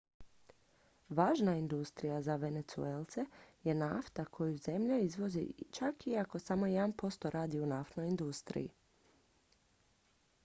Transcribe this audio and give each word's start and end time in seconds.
važna 1.17 1.51
industrija 1.57 2.15
za 2.27 2.35
venezuelce 2.43 3.25
je 3.67 3.75
nafta 3.81 4.25
koju 4.37 4.57
zemlja 4.63 4.97
izvozi 5.07 5.43
čak 5.79 6.07
iako 6.15 6.41
samo 6.45 6.69
jedan 6.73 6.93
posto 7.03 7.33
radi 7.37 7.59
u 7.59 7.67
naftnoj 7.75 8.07
industriji 8.15 8.73